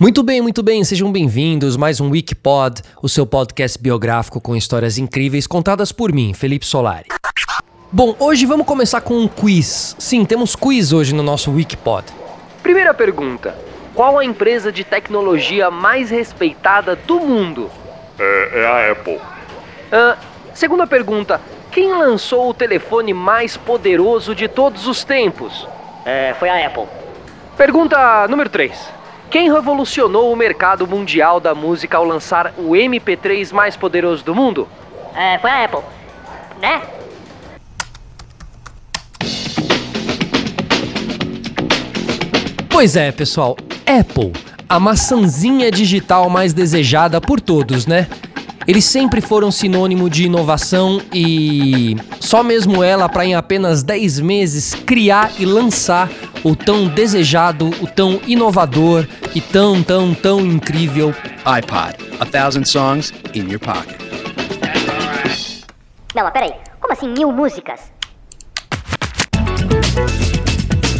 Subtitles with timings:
[0.00, 1.76] Muito bem, muito bem, sejam bem-vindos.
[1.76, 7.06] Mais um Wikipod, o seu podcast biográfico com histórias incríveis contadas por mim, Felipe Solari.
[7.92, 9.94] Bom, hoje vamos começar com um quiz.
[9.96, 12.06] Sim, temos quiz hoje no nosso Wikipod.
[12.60, 13.54] Primeira pergunta:
[13.94, 17.70] Qual a empresa de tecnologia mais respeitada do mundo?
[18.18, 19.20] É, é a Apple.
[19.92, 20.16] Ah,
[20.52, 21.40] segunda pergunta:
[21.70, 25.68] Quem lançou o telefone mais poderoso de todos os tempos?
[26.04, 26.88] É, foi a Apple.
[27.56, 29.03] Pergunta número 3.
[29.34, 34.68] Quem revolucionou o mercado mundial da música ao lançar o MP3 mais poderoso do mundo?
[35.12, 35.80] É, foi a Apple.
[36.60, 36.82] Né?
[42.70, 44.32] Pois é, pessoal, Apple,
[44.68, 48.06] a maçãzinha digital mais desejada por todos, né?
[48.68, 54.74] Eles sempre foram sinônimo de inovação e só mesmo ela para em apenas 10 meses
[54.74, 56.08] criar e lançar
[56.44, 61.14] o tão desejado, o tão inovador e tão, tão, tão incrível
[61.44, 61.96] iPod.
[62.20, 63.98] A thousand songs in your pocket.
[66.14, 66.52] Não, peraí.
[66.78, 67.80] Como assim mil músicas?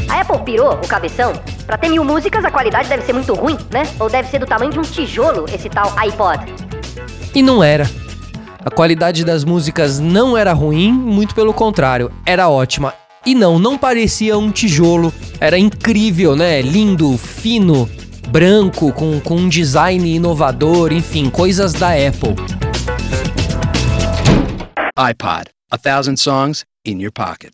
[0.08, 1.34] A Apple pirou o cabeção.
[1.66, 3.82] Pra ter mil músicas, a qualidade deve ser muito ruim, né?
[4.00, 6.46] Ou deve ser do tamanho de um tijolo, esse tal iPod.
[7.34, 7.84] E não era.
[8.64, 12.94] A qualidade das músicas não era ruim, muito pelo contrário, era ótima.
[13.26, 16.60] E não, não parecia um tijolo, era incrível, né?
[16.60, 17.88] Lindo, fino,
[18.28, 22.34] branco, com, com um design inovador, enfim, coisas da Apple.
[24.94, 25.44] iPod.
[25.70, 27.52] A thousand songs in your pocket.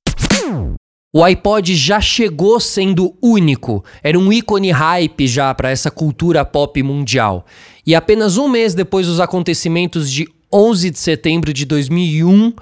[1.15, 6.83] O iPod já chegou sendo único, era um ícone hype já para essa cultura pop
[6.83, 7.47] mundial.
[7.87, 12.53] E apenas um mês depois dos acontecimentos de 11 de setembro de 2001,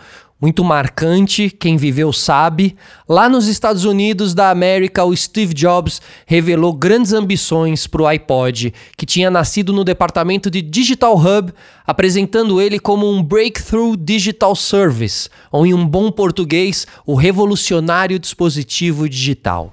[0.40, 2.76] muito marcante, quem viveu sabe.
[3.08, 8.72] Lá nos Estados Unidos da América, o Steve Jobs revelou grandes ambições para o iPod,
[8.96, 11.52] que tinha nascido no departamento de Digital Hub,
[11.84, 19.08] apresentando ele como um Breakthrough Digital Service, ou em um bom português, o revolucionário dispositivo
[19.08, 19.72] digital.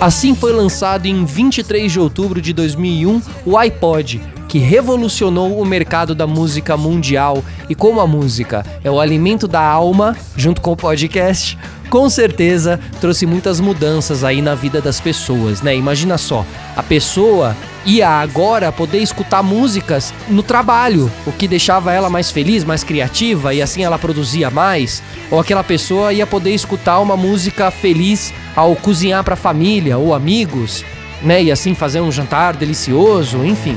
[0.00, 6.14] Assim foi lançado em 23 de outubro de 2001 o iPod, que revolucionou o mercado
[6.14, 7.44] da música mundial.
[7.68, 11.58] E como a música é o alimento da alma, junto com o podcast,
[11.90, 15.76] com certeza trouxe muitas mudanças aí na vida das pessoas, né?
[15.76, 16.44] Imagina só,
[16.76, 22.64] a pessoa ia agora poder escutar músicas no trabalho, o que deixava ela mais feliz,
[22.64, 27.70] mais criativa e assim ela produzia mais, ou aquela pessoa ia poder escutar uma música
[27.70, 30.84] feliz ao cozinhar para família ou amigos,
[31.22, 31.42] né?
[31.42, 33.76] E assim fazer um jantar delicioso, enfim.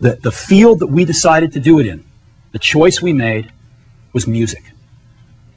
[0.00, 2.04] The, the field that we decided to do it in,
[2.52, 3.50] the choice we made
[4.12, 4.62] was music.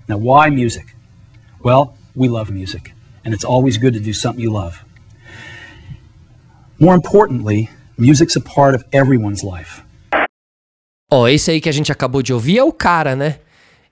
[0.08, 0.96] Now, why music?
[1.62, 2.94] Well, we love music,
[3.26, 4.84] and it's always good to do something you love.
[6.80, 9.84] More importantly, music's a part of everyone's life.
[11.12, 13.40] Ó, esse aí que a gente acabou de ouvir é o cara, né?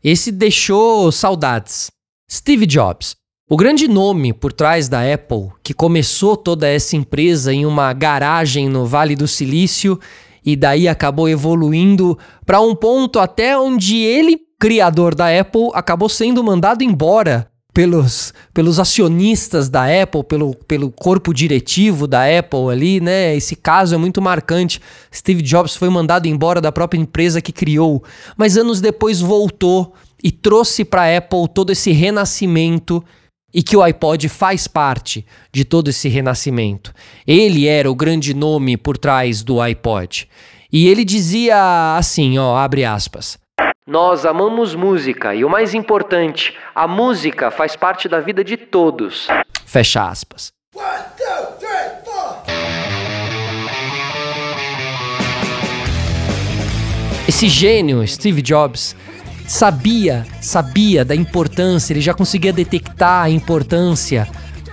[0.03, 1.91] Esse deixou saudades.
[2.31, 3.16] Steve Jobs.
[3.50, 8.69] O grande nome por trás da Apple, que começou toda essa empresa em uma garagem
[8.69, 10.00] no Vale do Silício
[10.47, 16.41] e daí acabou evoluindo para um ponto até onde ele, criador da Apple, acabou sendo
[16.41, 23.35] mandado embora pelos, pelos acionistas da Apple, pelo, pelo corpo diretivo da Apple ali, né?
[23.35, 24.80] Esse caso é muito marcante.
[25.13, 28.02] Steve Jobs foi mandado embora da própria empresa que criou,
[28.38, 29.94] mas anos depois voltou
[30.24, 33.03] e trouxe para a Apple todo esse renascimento
[33.53, 36.94] e que o iPod faz parte de todo esse renascimento.
[37.25, 40.28] Ele era o grande nome por trás do iPod.
[40.72, 43.40] E ele dizia assim, ó, abre aspas:
[43.85, 49.28] Nós amamos música e o mais importante, a música faz parte da vida de todos.
[49.66, 50.52] Fecha aspas.
[57.28, 58.96] Esse gênio, Steve Jobs,
[59.47, 64.28] sabia, sabia da importância, ele já conseguia detectar a importância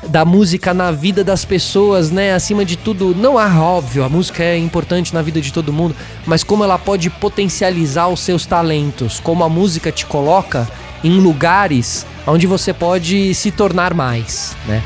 [0.08, 2.34] da música na vida das pessoas, né?
[2.34, 5.94] Acima de tudo, não há óbvio, a música é importante na vida de todo mundo,
[6.26, 10.68] mas como ela pode potencializar os seus talentos, como a música te coloca
[11.02, 14.82] em lugares onde você pode se tornar mais, né?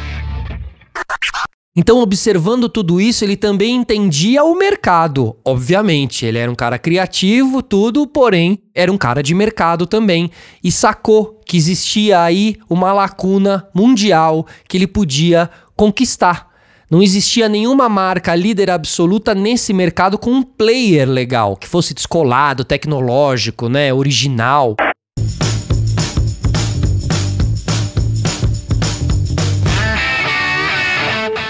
[1.80, 5.36] Então, observando tudo isso, ele também entendia o mercado.
[5.44, 10.28] Obviamente, ele era um cara criativo, tudo, porém, era um cara de mercado também.
[10.62, 16.48] E sacou que existia aí uma lacuna mundial que ele podia conquistar.
[16.90, 22.64] Não existia nenhuma marca líder absoluta nesse mercado com um player legal, que fosse descolado,
[22.64, 24.74] tecnológico, né, original.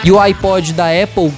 [0.04, 1.32] E o iPod da Apple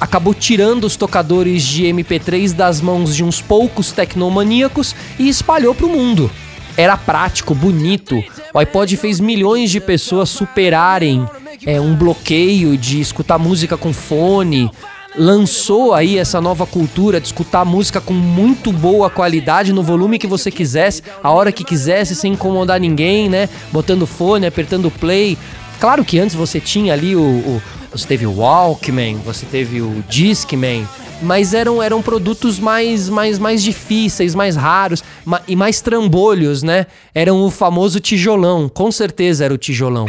[0.00, 5.86] acabou tirando os tocadores de MP3 das mãos de uns poucos tecnomaníacos e espalhou para
[5.86, 6.30] o mundo.
[6.76, 8.22] Era prático, bonito.
[8.52, 11.26] O iPod fez milhões de pessoas superarem
[11.66, 14.70] é, um bloqueio de escutar música com fone.
[15.16, 20.26] Lançou aí essa nova cultura de escutar música com muito boa qualidade no volume que
[20.26, 23.48] você quisesse, a hora que quisesse, sem incomodar ninguém, né?
[23.70, 25.36] Botando fone, apertando play.
[25.78, 27.62] Claro que antes você tinha ali o, o
[27.92, 30.88] você teve o Walkman, você teve o Discman,
[31.20, 36.86] mas eram, eram produtos mais, mais, mais difíceis, mais raros ma e mais trambolhos, né?
[37.14, 40.06] Eram o famoso tijolão, com certeza era o tijolão.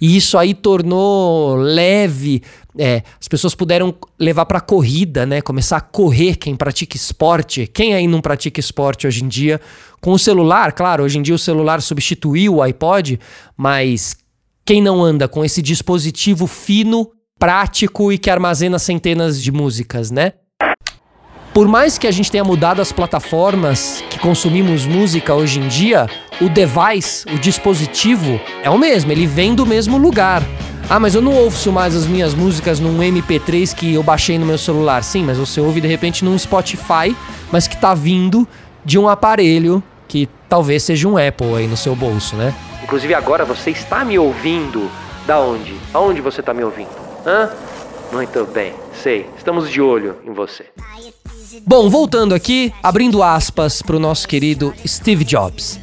[0.00, 2.42] E isso aí tornou leve.
[2.78, 5.40] É, as pessoas puderam levar para corrida, né?
[5.40, 7.66] Começar a correr quem pratica esporte.
[7.66, 9.60] Quem aí não pratica esporte hoje em dia?
[10.00, 13.18] Com o celular, claro, hoje em dia o celular substituiu o iPod,
[13.56, 14.16] mas
[14.66, 20.32] quem não anda com esse dispositivo fino, prático e que armazena centenas de músicas, né?
[21.52, 26.06] Por mais que a gente tenha mudado as plataformas que consumimos música hoje em dia,
[26.40, 30.42] o device, o dispositivo, é o mesmo, ele vem do mesmo lugar.
[30.88, 34.46] Ah, mas eu não ouço mais as minhas músicas num MP3 que eu baixei no
[34.46, 35.02] meu celular.
[35.02, 37.16] Sim, mas você ouve de repente num Spotify,
[37.50, 38.46] mas que tá vindo
[38.84, 42.54] de um aparelho que talvez seja um Apple aí no seu bolso, né?
[42.84, 44.90] Inclusive agora você está me ouvindo
[45.26, 45.74] da onde?
[45.92, 47.05] Aonde você está me ouvindo?
[47.26, 47.50] Hã?
[48.12, 49.28] Muito bem, sei.
[49.36, 50.66] Estamos de olho em você.
[51.66, 55.80] Bom, voltando aqui, abrindo aspas para o nosso querido Steve Jobs.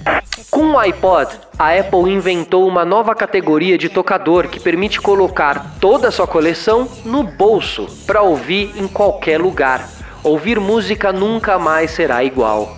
[0.50, 6.08] Com o iPod, a Apple inventou uma nova categoria de tocador que permite colocar toda
[6.08, 9.90] a sua coleção no bolso para ouvir em qualquer lugar.
[10.24, 12.78] Ouvir música nunca mais será igual.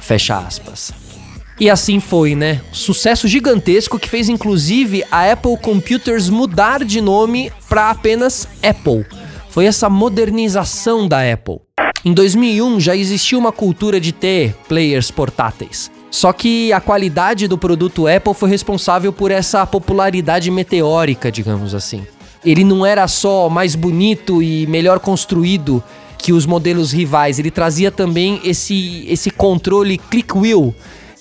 [0.00, 0.97] Fecha aspas.
[1.60, 2.60] E assim foi, né?
[2.70, 9.04] Sucesso gigantesco que fez inclusive a Apple Computers mudar de nome para apenas Apple.
[9.50, 11.58] Foi essa modernização da Apple.
[12.04, 15.90] Em 2001 já existia uma cultura de ter players portáteis.
[16.12, 22.06] Só que a qualidade do produto Apple foi responsável por essa popularidade meteórica, digamos assim.
[22.44, 25.82] Ele não era só mais bonito e melhor construído
[26.16, 30.74] que os modelos rivais, ele trazia também esse, esse controle click wheel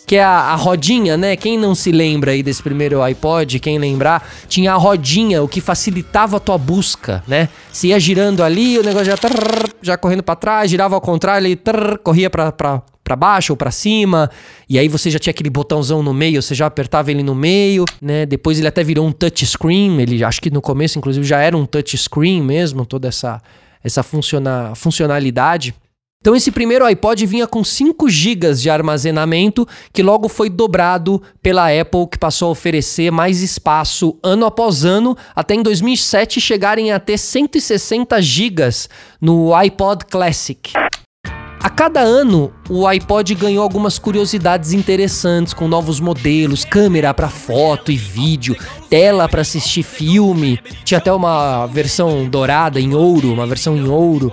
[0.07, 1.35] que é a, a, rodinha, né?
[1.35, 5.59] Quem não se lembra aí desse primeiro iPod, quem lembrar, tinha a rodinha, o que
[5.59, 7.49] facilitava a tua busca, né?
[7.73, 11.45] Se ia girando ali, o negócio já trrr, já correndo para trás, girava ao contrário,
[11.45, 11.59] ele
[12.01, 14.29] corria para para baixo ou para cima,
[14.67, 17.85] e aí você já tinha aquele botãozão no meio, você já apertava ele no meio,
[18.01, 18.25] né?
[18.25, 21.55] Depois ele até virou um touch screen, ele acho que no começo inclusive já era
[21.55, 23.41] um touch screen mesmo, toda essa
[23.83, 25.73] essa funciona, funcionalidade.
[26.27, 31.69] Então esse primeiro iPod vinha com 5 GB de armazenamento, que logo foi dobrado pela
[31.71, 36.99] Apple, que passou a oferecer mais espaço ano após ano, até em 2007 chegarem a
[36.99, 38.61] ter 160 GB
[39.21, 40.73] no iPod Classic.
[41.61, 47.89] A cada ano, o iPod ganhou algumas curiosidades interessantes, com novos modelos, câmera para foto
[47.89, 48.53] e vídeo,
[48.89, 54.31] tela para assistir filme, tinha até uma versão dourada em ouro, uma versão em ouro.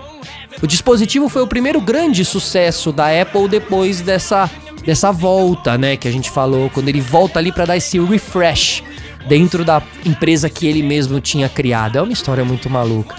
[0.65, 4.51] O dispositivo foi o primeiro grande sucesso da Apple depois dessa,
[4.83, 8.83] dessa volta, né, que a gente falou, quando ele volta ali para dar esse refresh
[9.29, 11.99] dentro da empresa que ele mesmo tinha criado.
[11.99, 13.15] É uma história muito maluca.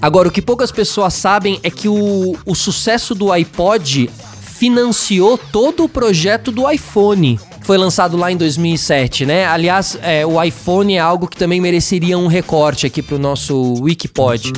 [0.00, 4.08] Agora, o que poucas pessoas sabem é que o, o sucesso do iPod
[4.56, 9.46] financiou todo o projeto do iPhone, foi lançado lá em 2007, né?
[9.46, 14.52] Aliás, é, o iPhone é algo que também mereceria um recorte aqui pro nosso Wikipod.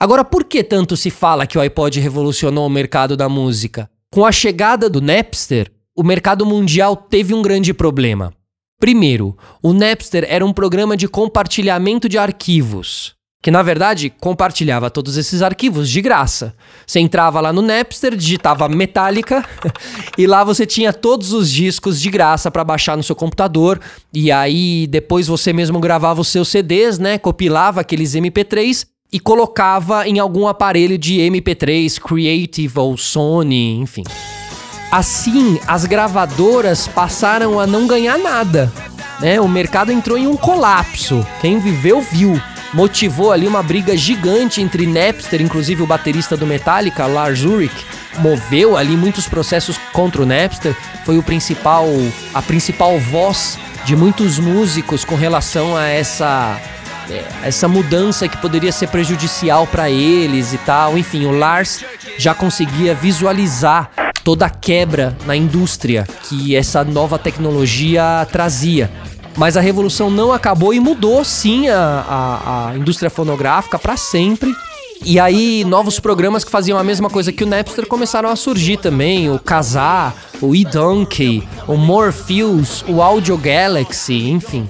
[0.00, 3.90] Agora, por que tanto se fala que o iPod revolucionou o mercado da música?
[4.12, 8.32] Com a chegada do Napster, o mercado mundial teve um grande problema.
[8.78, 15.16] Primeiro, o Napster era um programa de compartilhamento de arquivos, que na verdade compartilhava todos
[15.16, 16.54] esses arquivos de graça.
[16.86, 19.44] Você entrava lá no Napster, digitava Metallica
[20.16, 23.80] e lá você tinha todos os discos de graça para baixar no seu computador
[24.14, 27.18] e aí depois você mesmo gravava os seus CDs, né?
[27.18, 34.04] Compilava aqueles MP3 e colocava em algum aparelho de MP3, Creative ou Sony, enfim.
[34.90, 38.72] Assim, as gravadoras passaram a não ganhar nada.
[39.20, 39.40] Né?
[39.40, 41.26] O mercado entrou em um colapso.
[41.40, 42.40] Quem viveu, viu.
[42.72, 47.74] Motivou ali uma briga gigante entre Napster, inclusive o baterista do Metallica, Lars Ulrich,
[48.18, 50.76] moveu ali muitos processos contra o Napster.
[51.04, 51.86] Foi o principal,
[52.34, 56.60] a principal voz de muitos músicos com relação a essa
[57.42, 60.96] essa mudança que poderia ser prejudicial para eles e tal.
[60.98, 61.84] Enfim, o Lars
[62.16, 63.90] já conseguia visualizar
[64.24, 68.90] toda a quebra na indústria que essa nova tecnologia trazia.
[69.36, 74.52] Mas a revolução não acabou e mudou sim a, a, a indústria fonográfica para sempre.
[75.04, 78.78] E aí, novos programas que faziam a mesma coisa que o Napster começaram a surgir
[78.78, 79.30] também.
[79.30, 84.66] O Kazaa, o eDonkey, o Morpheus, o Audio Galaxy, enfim.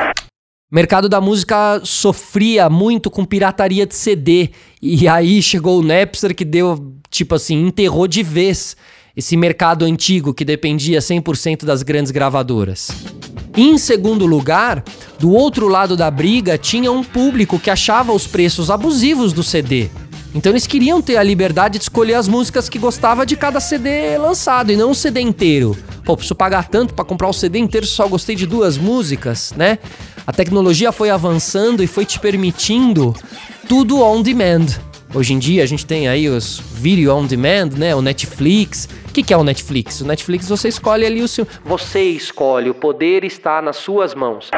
[0.71, 4.51] O mercado da música sofria muito com pirataria de CD.
[4.83, 8.77] E aí chegou o Napster que deu, tipo assim, enterrou de vez
[9.17, 12.91] esse mercado antigo que dependia 100% das grandes gravadoras.
[13.57, 14.85] Em segundo lugar,
[15.19, 19.89] do outro lado da briga tinha um público que achava os preços abusivos do CD.
[20.35, 24.19] Então eles queriam ter a liberdade de escolher as músicas que gostava de cada CD
[24.19, 25.75] lançado e não o CD inteiro.
[26.09, 29.79] Pô, preciso pagar tanto para comprar o CD inteiro só gostei de duas músicas, né?
[30.27, 33.15] A tecnologia foi avançando e foi te permitindo
[33.69, 34.69] tudo on demand.
[35.13, 37.95] Hoje em dia a gente tem aí os video on demand, né?
[37.95, 38.89] O Netflix.
[39.07, 40.01] O que, que é o Netflix?
[40.01, 41.47] O Netflix você escolhe ali o seu.
[41.63, 44.51] Você escolhe, o poder está nas suas mãos.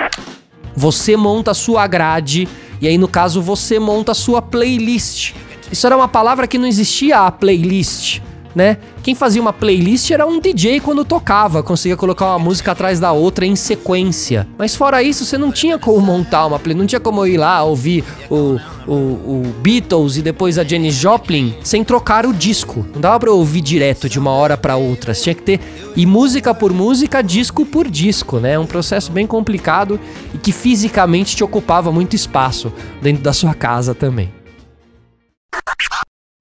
[0.76, 2.46] Você monta a sua grade
[2.80, 5.34] e aí no caso você monta a sua playlist.
[5.72, 8.20] Isso era uma palavra que não existia a playlist
[8.54, 8.76] né?
[9.02, 13.12] Quem fazia uma playlist era um DJ quando tocava, conseguia colocar uma música atrás da
[13.12, 14.46] outra em sequência.
[14.58, 17.62] Mas fora isso, você não tinha como montar uma playlist, não tinha como ir lá
[17.62, 22.84] ouvir o, o, o Beatles e depois a Janis Joplin sem trocar o disco.
[22.92, 25.14] Não dava pra ouvir direto de uma hora para outra.
[25.14, 25.60] Você tinha que ter
[25.96, 28.58] e música por música, disco por disco, né?
[28.58, 29.98] Um processo bem complicado
[30.34, 34.39] e que fisicamente te ocupava muito espaço dentro da sua casa também.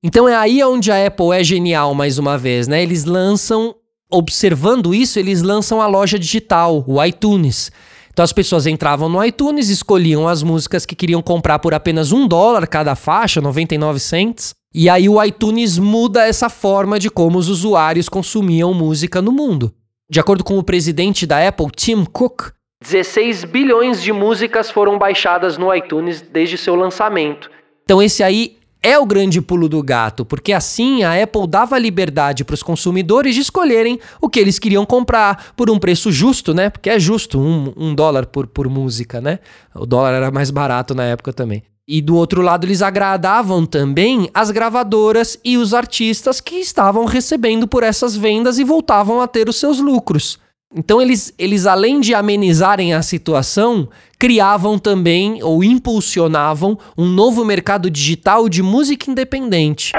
[0.03, 2.81] Então é aí onde a Apple é genial mais uma vez, né?
[2.81, 3.75] Eles lançam,
[4.09, 7.69] observando isso, eles lançam a loja digital, o iTunes.
[8.11, 12.27] Então as pessoas entravam no iTunes, escolhiam as músicas que queriam comprar por apenas um
[12.27, 14.53] dólar cada faixa, 99 cents.
[14.73, 19.73] E aí o iTunes muda essa forma de como os usuários consumiam música no mundo.
[20.09, 22.51] De acordo com o presidente da Apple, Tim Cook,
[22.81, 27.51] 16 bilhões de músicas foram baixadas no iTunes desde seu lançamento.
[27.83, 32.45] Então esse aí é o grande pulo do gato, porque assim a Apple dava liberdade
[32.45, 36.69] para os consumidores de escolherem o que eles queriam comprar por um preço justo, né?
[36.69, 39.39] Porque é justo, um, um dólar por, por música, né?
[39.75, 41.63] O dólar era mais barato na época também.
[41.91, 47.67] E do outro lado, eles agradavam também as gravadoras e os artistas que estavam recebendo
[47.67, 50.39] por essas vendas e voltavam a ter os seus lucros.
[50.75, 57.89] Então eles, eles além de amenizarem a situação, criavam também ou impulsionavam um novo mercado
[57.89, 59.93] digital de música independente.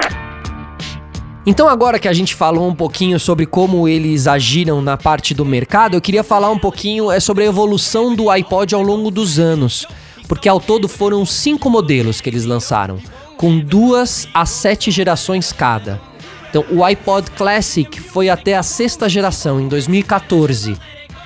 [1.45, 5.45] Então agora que a gente falou um pouquinho sobre como eles agiram na parte do
[5.45, 9.41] mercado, eu queria falar um pouquinho é sobre a evolução do iPod ao longo dos
[9.41, 9.85] anos,
[10.29, 13.01] porque ao todo foram cinco modelos que eles lançaram,
[13.37, 16.10] com duas a sete gerações cada.
[16.51, 20.77] Então, o iPod Classic foi até a sexta geração, em 2014,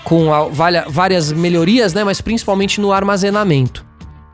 [0.05, 0.45] com a,
[0.87, 3.85] várias melhorias, né, mas principalmente no armazenamento.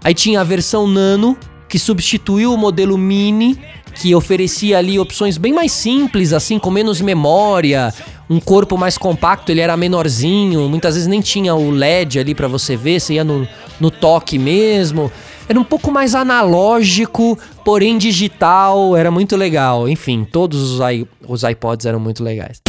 [0.02, 3.56] Aí tinha a versão Nano, que substituiu o modelo Mini,
[3.94, 7.94] que oferecia ali opções bem mais simples, assim, com menos memória,
[8.28, 12.48] um corpo mais compacto, ele era menorzinho, muitas vezes nem tinha o LED ali para
[12.48, 13.46] você ver, você ia no,
[13.80, 15.10] no toque mesmo
[15.50, 19.88] era um pouco mais analógico, porém digital, era muito legal.
[19.88, 20.80] Enfim, todos os,
[21.26, 22.60] os iPods eram muito legais.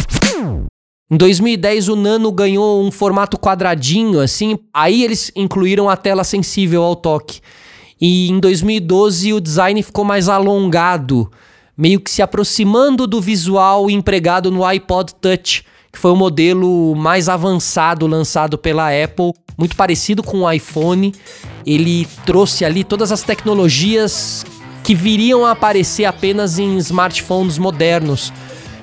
[1.08, 6.82] Em 2010 o Nano ganhou um formato quadradinho assim, aí eles incluíram a tela sensível
[6.82, 7.40] ao toque.
[8.00, 11.30] E em 2012 o design ficou mais alongado,
[11.78, 17.28] meio que se aproximando do visual empregado no iPod Touch, que foi o modelo mais
[17.28, 21.12] avançado lançado pela Apple, muito parecido com o iPhone.
[21.66, 24.44] Ele trouxe ali todas as tecnologias
[24.82, 28.32] que viriam a aparecer apenas em smartphones modernos,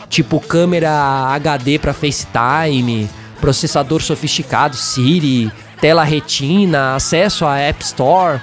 [0.09, 0.91] tipo câmera
[1.33, 3.09] HD para FaceTime,
[3.41, 8.39] processador sofisticado Siri, tela retina, acesso à App Store.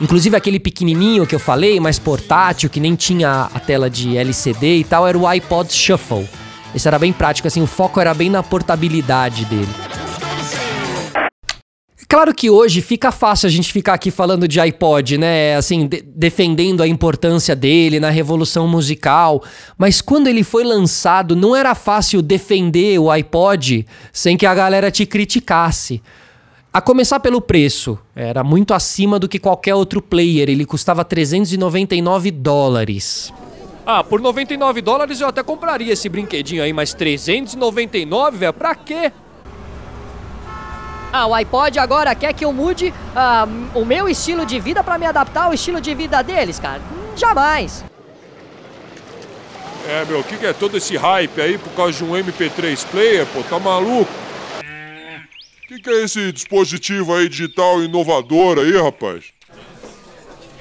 [0.00, 4.78] Inclusive aquele pequenininho que eu falei, mais portátil, que nem tinha a tela de LCD
[4.78, 6.28] e tal, era o iPod Shuffle.
[6.74, 10.03] Esse era bem prático, assim, o foco era bem na portabilidade dele.
[12.14, 15.56] Claro que hoje fica fácil a gente ficar aqui falando de iPod, né?
[15.56, 19.42] Assim, de defendendo a importância dele na revolução musical.
[19.76, 24.92] Mas quando ele foi lançado, não era fácil defender o iPod sem que a galera
[24.92, 26.00] te criticasse.
[26.72, 32.30] A começar pelo preço, era muito acima do que qualquer outro player, ele custava 399
[32.30, 33.32] dólares.
[33.84, 39.10] Ah, por 99 dólares eu até compraria esse brinquedinho aí, mas 399, velho, pra quê?
[41.16, 44.98] Ah, o iPod agora quer que eu mude ah, o meu estilo de vida para
[44.98, 46.82] me adaptar ao estilo de vida deles, cara.
[47.14, 47.84] Jamais.
[49.86, 52.84] É, meu, o que, que é todo esse hype aí por causa de um MP3
[52.86, 53.44] player, pô?
[53.44, 54.10] Tá maluco?
[55.62, 59.26] O que, que é esse dispositivo aí digital inovador aí, rapaz?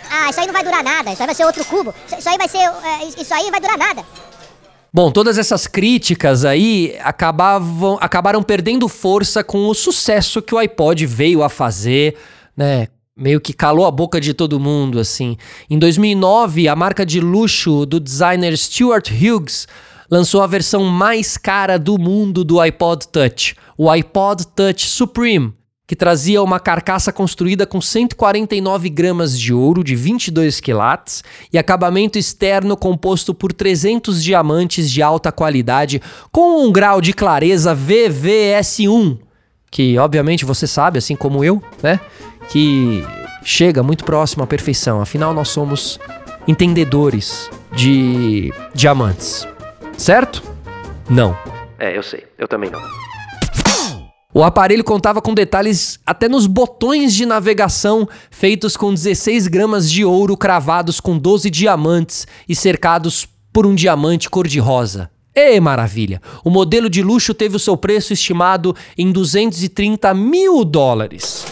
[0.08, 1.12] Ah, isso aí não vai durar nada.
[1.12, 1.96] Isso aí vai ser outro cubo.
[2.16, 2.60] Isso, aí vai ser.
[2.60, 4.06] é, isso aí vai durar nada.
[4.96, 11.04] Bom, todas essas críticas aí acabavam, acabaram perdendo força com o sucesso que o iPod
[11.08, 12.16] veio a fazer,
[12.56, 12.90] né?
[13.18, 15.36] Meio que calou a boca de todo mundo, assim.
[15.68, 19.68] Em 2009, a marca de luxo do designer Stuart Hughes
[20.12, 25.96] lançou a versão mais cara do mundo do iPod Touch, o iPod Touch Supreme, que
[25.96, 32.78] trazia uma carcaça construída com 149 gramas de ouro de 22 quilates e acabamento externo
[32.78, 39.20] composto por 300 diamantes de alta qualidade com um grau de clareza VVS1,
[39.70, 42.00] que obviamente você sabe, assim como eu, né,
[42.50, 43.06] que
[43.44, 45.02] chega muito próximo à perfeição.
[45.02, 46.00] Afinal, nós somos
[46.48, 49.48] entendedores de diamantes.
[49.98, 50.42] Certo?
[51.10, 51.38] Não.
[51.78, 53.03] É, eu sei, eu também não.
[54.36, 60.04] O aparelho contava com detalhes até nos botões de navegação, feitos com 16 gramas de
[60.04, 65.12] ouro cravados com 12 diamantes e cercados por um diamante cor-de-rosa.
[65.36, 66.20] Ê, maravilha!
[66.44, 71.46] O modelo de luxo teve o seu preço estimado em 230 mil dólares.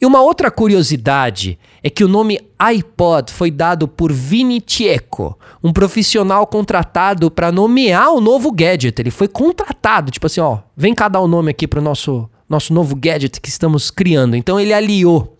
[0.00, 5.72] E uma outra curiosidade é que o nome iPod foi dado por Vini Chieco, um
[5.72, 9.00] profissional contratado para nomear o novo gadget.
[9.00, 12.28] Ele foi contratado, tipo assim, ó, vem cá dar o nome aqui para o nosso,
[12.48, 14.36] nosso novo gadget que estamos criando.
[14.36, 15.36] Então ele aliou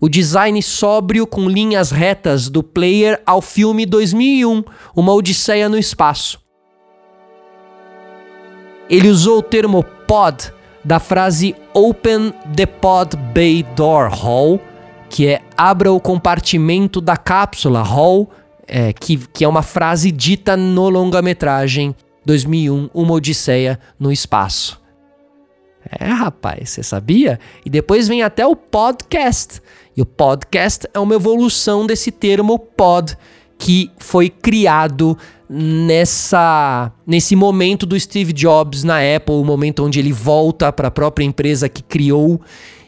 [0.00, 4.64] o design sóbrio com linhas retas do player ao filme 2001,
[4.96, 6.40] Uma Odisseia no Espaço.
[8.88, 10.52] Ele usou o termo pod
[10.84, 14.60] da frase Open the Pod Bay Door Hall,
[15.10, 18.30] que é abra o compartimento da cápsula Hall,
[18.66, 21.94] é, que, que é uma frase dita no longa-metragem
[22.24, 24.80] 2001, Uma Odisseia no Espaço.
[25.98, 27.38] É, rapaz, você sabia?
[27.62, 29.60] E depois vem até o podcast.
[29.94, 33.14] E o podcast é uma evolução desse termo pod,
[33.58, 40.12] que foi criado nessa nesse momento do Steve Jobs na Apple, o momento onde ele
[40.12, 42.40] volta para a própria empresa que criou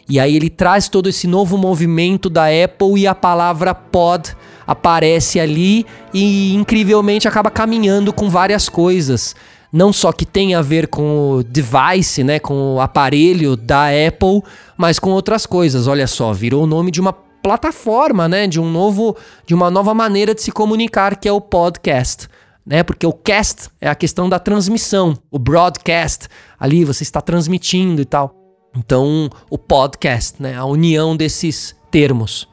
[0.09, 4.37] e aí ele traz todo esse novo movimento da Apple e a palavra pod
[4.67, 9.35] aparece ali e incrivelmente acaba caminhando com várias coisas.
[9.73, 14.43] Não só que tem a ver com o device, né, com o aparelho da Apple,
[14.77, 15.87] mas com outras coisas.
[15.87, 19.95] Olha só, virou o nome de uma plataforma, né, de um novo, de uma nova
[19.95, 22.29] maneira de se comunicar que é o podcast
[22.65, 22.83] né?
[22.83, 28.05] Porque o cast é a questão da transmissão, o broadcast, ali você está transmitindo e
[28.05, 28.42] tal.
[28.77, 30.55] Então, o podcast, né?
[30.57, 32.49] A união desses termos.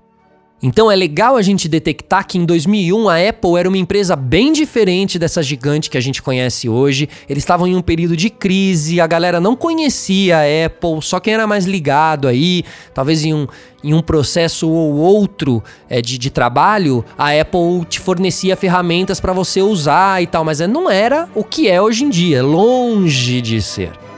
[0.61, 4.51] Então é legal a gente detectar que em 2001 a Apple era uma empresa bem
[4.51, 7.07] diferente dessa gigante que a gente conhece hoje.
[7.29, 11.33] Eles estavam em um período de crise, a galera não conhecia a Apple, só quem
[11.33, 13.47] era mais ligado aí, talvez em um,
[13.81, 19.31] em um processo ou outro é, de, de trabalho, a Apple te fornecia ferramentas para
[19.31, 23.39] você usar e tal, mas é, não era o que é hoje em dia, longe
[23.39, 24.08] de ser.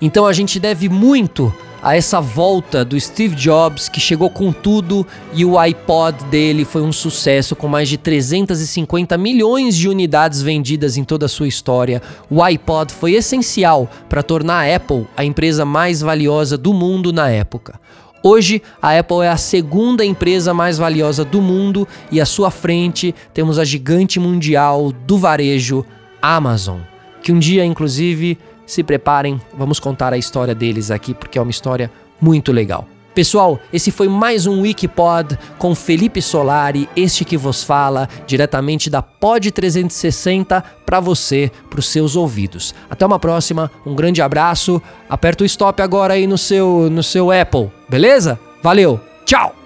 [0.00, 5.06] Então a gente deve muito a essa volta do Steve Jobs que chegou com tudo
[5.32, 10.96] e o iPod dele foi um sucesso com mais de 350 milhões de unidades vendidas
[10.96, 12.02] em toda a sua história.
[12.28, 17.28] O iPod foi essencial para tornar a Apple a empresa mais valiosa do mundo na
[17.28, 17.80] época.
[18.22, 23.14] Hoje, a Apple é a segunda empresa mais valiosa do mundo e à sua frente
[23.32, 25.84] temos a gigante mundial do varejo,
[26.20, 26.80] Amazon,
[27.22, 28.36] que um dia, inclusive,
[28.68, 32.86] se preparem, vamos contar a história deles aqui porque é uma história muito legal.
[33.14, 39.02] Pessoal, esse foi mais um Wikipod com Felipe Solari, este que vos fala diretamente da
[39.02, 42.74] Pod 360 para você, para os seus ouvidos.
[42.88, 44.80] Até uma próxima, um grande abraço.
[45.08, 48.38] Aperta o stop agora aí no seu no seu Apple, beleza?
[48.62, 49.00] Valeu.
[49.24, 49.57] Tchau.